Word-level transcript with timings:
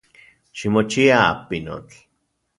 Ximochia, 0.57 1.21
pinotl. 1.47 1.95